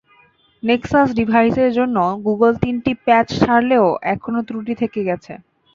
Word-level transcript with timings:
Nexus 0.63 1.07
ডিভাইসের 1.19 1.71
জন্য 1.77 1.97
Google 2.27 2.51
তিনটি 2.63 2.91
প্যাঁচ 3.05 3.27
ছাড়লেও 3.39 3.85
এখনো 4.13 4.39
ত্রুটি 4.47 4.73
থেকে 4.81 4.99
গেছে। 5.09 5.33